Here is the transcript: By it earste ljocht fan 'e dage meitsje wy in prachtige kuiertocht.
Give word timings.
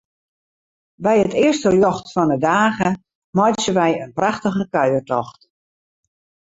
By 1.07 1.15
it 1.23 1.33
earste 1.45 1.69
ljocht 1.75 2.05
fan 2.13 2.29
'e 2.33 2.37
dage 2.47 2.89
meitsje 3.37 3.71
wy 3.77 3.91
in 4.03 4.15
prachtige 4.17 4.63
kuiertocht. 4.73 5.39